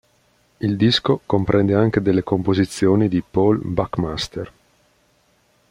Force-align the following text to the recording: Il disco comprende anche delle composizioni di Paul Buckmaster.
Il 0.61 0.77
disco 0.77 1.21
comprende 1.27 1.75
anche 1.75 2.01
delle 2.01 2.23
composizioni 2.23 3.07
di 3.07 3.21
Paul 3.21 3.59
Buckmaster. 3.63 4.51